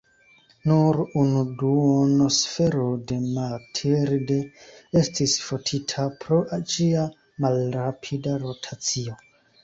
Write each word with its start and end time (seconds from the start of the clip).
Nur 0.69 0.95
unu 1.23 1.41
duonsfero 1.61 2.85
de 3.11 3.17
"Mathilde" 3.35 4.37
estis 5.01 5.35
fotita 5.49 6.05
pro 6.23 6.39
ĝia 6.73 7.03
malrapida 7.45 8.35
rotacio. 8.45 9.15